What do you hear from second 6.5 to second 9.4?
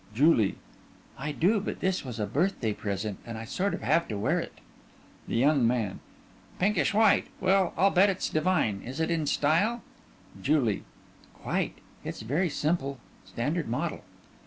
Pinkish white. Well I'll bet it's divine. Is it in